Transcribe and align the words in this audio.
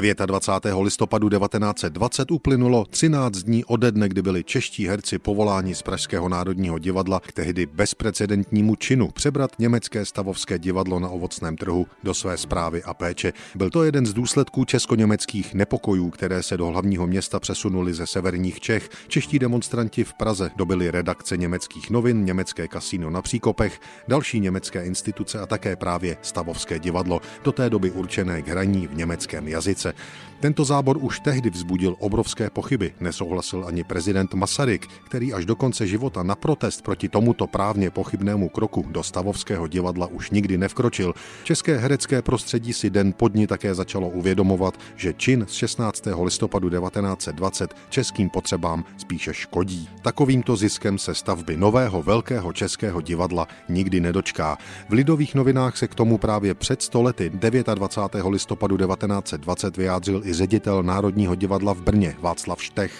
29. 0.00 0.82
listopadu 0.82 1.28
1920 1.28 2.30
uplynulo 2.30 2.84
13 2.84 3.38
dní 3.38 3.64
ode 3.64 3.92
dne, 3.92 4.08
kdy 4.08 4.22
byli 4.22 4.44
čeští 4.44 4.88
herci 4.88 5.18
povoláni 5.18 5.74
z 5.74 5.82
Pražského 5.82 6.28
národního 6.28 6.78
divadla 6.78 7.20
k 7.20 7.32
tehdy 7.32 7.66
bezprecedentnímu 7.66 8.76
činu 8.76 9.08
přebrat 9.08 9.50
německé 9.58 10.04
stavovské 10.04 10.58
divadlo 10.58 10.98
na 10.98 11.08
ovocném 11.08 11.56
trhu 11.56 11.86
do 12.04 12.14
své 12.14 12.36
zprávy 12.36 12.82
a 12.82 12.94
péče. 12.94 13.32
Byl 13.54 13.70
to 13.70 13.84
jeden 13.84 14.06
z 14.06 14.12
důsledků 14.12 14.64
česko-německých 14.64 15.54
nepokojů, 15.54 16.10
které 16.10 16.42
se 16.42 16.56
do 16.56 16.66
hlavního 16.66 17.06
města 17.06 17.40
přesunuli 17.40 17.94
ze 17.94 18.06
severních 18.06 18.60
Čech. 18.60 18.90
Čeští 19.08 19.38
demonstranti 19.38 20.04
v 20.04 20.14
Praze 20.14 20.50
dobili 20.56 20.90
redakce 20.90 21.36
německých 21.36 21.90
novin, 21.90 22.24
německé 22.24 22.68
kasíno 22.68 23.10
na 23.10 23.22
Příkopech, 23.22 23.80
další 24.08 24.40
německé 24.40 24.84
instituce 24.84 25.40
a 25.40 25.46
také 25.46 25.76
právě 25.76 26.16
stavovské 26.22 26.78
divadlo, 26.78 27.20
do 27.44 27.52
té 27.52 27.70
doby 27.70 27.90
určené 27.90 28.42
k 28.42 28.48
hraní 28.48 28.86
v 28.86 28.94
německém 28.94 29.48
jazyce 29.48 29.85
Polsce. 29.86 29.94
Tento 30.40 30.64
zábor 30.64 30.98
už 31.00 31.20
tehdy 31.20 31.50
vzbudil 31.50 31.96
obrovské 31.98 32.50
pochyby. 32.50 32.94
Nesouhlasil 33.00 33.64
ani 33.66 33.84
prezident 33.84 34.34
Masaryk, 34.34 34.86
který 35.06 35.32
až 35.32 35.44
do 35.44 35.56
konce 35.56 35.86
života 35.86 36.22
na 36.22 36.34
protest 36.34 36.82
proti 36.82 37.08
tomuto 37.08 37.46
právně 37.46 37.90
pochybnému 37.90 38.48
kroku 38.48 38.84
do 38.90 39.02
Stavovského 39.02 39.66
divadla 39.68 40.06
už 40.06 40.30
nikdy 40.30 40.58
nevkročil. 40.58 41.14
České 41.44 41.76
herecké 41.76 42.22
prostředí 42.22 42.72
si 42.72 42.90
den 42.90 43.12
pod 43.12 43.34
ní 43.34 43.46
také 43.46 43.74
začalo 43.74 44.08
uvědomovat, 44.08 44.80
že 44.96 45.12
čin 45.12 45.44
z 45.48 45.52
16. 45.52 46.04
listopadu 46.22 46.70
1920 46.70 47.74
českým 47.88 48.30
potřebám 48.30 48.84
spíše 48.96 49.34
škodí. 49.34 49.88
Takovýmto 50.02 50.56
ziskem 50.56 50.98
se 50.98 51.14
stavby 51.14 51.56
nového 51.56 52.02
velkého 52.02 52.52
českého 52.52 53.00
divadla 53.00 53.48
nikdy 53.68 54.00
nedočká. 54.00 54.58
V 54.88 54.92
lidových 54.92 55.34
novinách 55.34 55.76
se 55.76 55.88
k 55.88 55.94
tomu 55.94 56.18
právě 56.18 56.54
před 56.54 56.82
stolety 56.82 57.30
29. 57.30 58.26
listopadu 58.28 58.76
1920 58.76 59.76
vyjádřil 59.76 60.22
i 60.26 60.32
ředitel 60.32 60.82
Národního 60.82 61.34
divadla 61.34 61.74
v 61.74 61.80
Brně 61.80 62.16
Václav 62.20 62.62
Štech. 62.62 62.92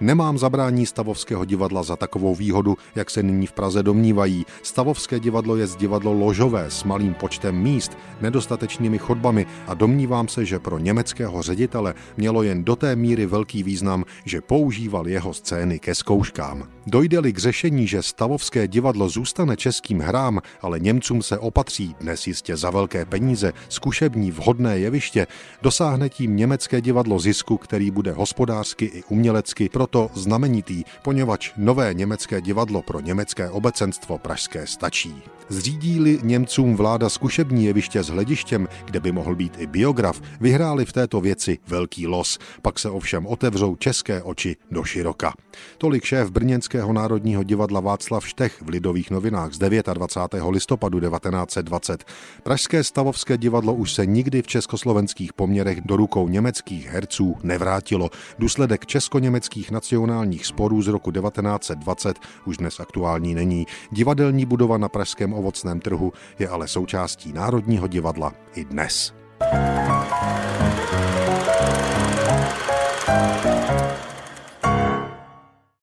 Nemám 0.00 0.38
zabrání 0.38 0.86
Stavovského 0.86 1.44
divadla 1.44 1.82
za 1.82 1.96
takovou 1.96 2.34
výhodu, 2.34 2.76
jak 2.94 3.10
se 3.10 3.22
nyní 3.22 3.46
v 3.46 3.52
Praze 3.52 3.82
domnívají. 3.82 4.46
Stavovské 4.62 5.20
divadlo 5.20 5.56
je 5.56 5.66
z 5.66 5.76
divadlo 5.76 6.12
ložové 6.12 6.64
s 6.68 6.84
malým 6.84 7.14
počtem 7.14 7.62
míst, 7.62 7.98
nedostatečnými 8.20 8.98
chodbami 8.98 9.46
a 9.66 9.74
domnívám 9.74 10.28
se, 10.28 10.44
že 10.44 10.58
pro 10.58 10.78
německého 10.78 11.42
ředitele 11.42 11.94
mělo 12.16 12.42
jen 12.42 12.64
do 12.64 12.76
té 12.76 12.96
míry 12.96 13.26
velký 13.26 13.62
význam, 13.62 14.04
že 14.24 14.40
používal 14.40 15.08
jeho 15.08 15.34
scény 15.34 15.78
ke 15.78 15.94
zkouškám. 15.94 16.73
Dojde-li 16.86 17.32
k 17.32 17.38
řešení, 17.38 17.86
že 17.86 18.02
Stavovské 18.02 18.68
divadlo 18.68 19.08
zůstane 19.08 19.56
českým 19.56 20.00
hrám, 20.00 20.40
ale 20.60 20.80
Němcům 20.80 21.22
se 21.22 21.38
opatří 21.38 21.94
dnes 22.00 22.26
jistě 22.26 22.56
za 22.56 22.70
velké 22.70 23.04
peníze 23.04 23.52
zkušební 23.68 24.30
vhodné 24.30 24.78
jeviště, 24.78 25.26
dosáhne 25.62 26.08
tím 26.08 26.36
německé 26.36 26.80
divadlo 26.80 27.18
zisku, 27.18 27.56
který 27.56 27.90
bude 27.90 28.12
hospodářsky 28.12 28.84
i 28.84 29.02
umělecky 29.08 29.68
pro 29.68 29.84
proto 29.84 30.10
znamenitý, 30.14 30.84
poněvadž 31.02 31.52
nové 31.56 31.94
německé 31.94 32.40
divadlo 32.40 32.82
pro 32.82 33.00
německé 33.00 33.50
obecenstvo 33.50 34.18
pražské 34.18 34.66
stačí. 34.66 35.22
Zřídí-li 35.48 36.18
Němcům 36.22 36.76
vláda 36.76 37.08
zkušební 37.08 37.64
jeviště 37.64 38.02
s 38.02 38.08
hledištěm, 38.08 38.68
kde 38.84 39.00
by 39.00 39.12
mohl 39.12 39.34
být 39.34 39.56
i 39.58 39.66
biograf, 39.66 40.20
vyhráli 40.40 40.84
v 40.84 40.92
této 40.92 41.20
věci 41.20 41.58
velký 41.68 42.06
los. 42.06 42.38
Pak 42.62 42.78
se 42.78 42.90
ovšem 42.90 43.26
otevřou 43.26 43.76
české 43.76 44.22
oči 44.22 44.56
do 44.70 44.84
široka. 44.84 45.34
Tolik 45.78 46.04
šéf 46.04 46.30
Brněnského 46.74 46.92
národního 46.92 47.42
divadla 47.42 47.80
Václav 47.80 48.28
Štech 48.28 48.62
v 48.62 48.68
Lidových 48.68 49.10
novinách 49.10 49.52
z 49.52 49.58
29. 49.58 50.44
listopadu 50.50 51.00
1920. 51.00 52.04
Pražské 52.42 52.84
stavovské 52.84 53.38
divadlo 53.38 53.74
už 53.74 53.92
se 53.92 54.06
nikdy 54.06 54.42
v 54.42 54.46
československých 54.46 55.32
poměrech 55.32 55.80
do 55.80 55.96
rukou 55.96 56.28
německých 56.28 56.86
herců 56.86 57.36
nevrátilo. 57.42 58.10
Důsledek 58.38 58.86
česko-německých 58.86 59.70
nacionálních 59.70 60.46
sporů 60.46 60.82
z 60.82 60.88
roku 60.88 61.10
1920 61.10 62.18
už 62.44 62.56
dnes 62.56 62.80
aktuální 62.80 63.34
není. 63.34 63.66
Divadelní 63.90 64.46
budova 64.46 64.78
na 64.78 64.88
pražském 64.88 65.34
ovocném 65.34 65.80
trhu 65.80 66.12
je 66.38 66.48
ale 66.48 66.68
součástí 66.68 67.32
Národního 67.32 67.86
divadla 67.86 68.32
i 68.54 68.64
dnes. 68.64 69.14
thank 69.40 69.78
you 69.78 69.83